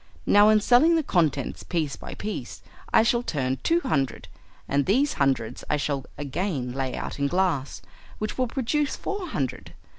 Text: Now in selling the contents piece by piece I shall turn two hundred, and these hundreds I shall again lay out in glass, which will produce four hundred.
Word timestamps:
Now 0.25 0.49
in 0.49 0.59
selling 0.59 0.95
the 0.95 1.03
contents 1.03 1.61
piece 1.61 1.95
by 1.95 2.15
piece 2.15 2.63
I 2.91 3.03
shall 3.03 3.21
turn 3.21 3.59
two 3.61 3.81
hundred, 3.81 4.29
and 4.67 4.87
these 4.87 5.13
hundreds 5.21 5.63
I 5.69 5.77
shall 5.77 6.05
again 6.17 6.71
lay 6.71 6.95
out 6.95 7.19
in 7.19 7.27
glass, 7.27 7.83
which 8.17 8.35
will 8.35 8.47
produce 8.47 8.95
four 8.95 9.27
hundred. 9.27 9.75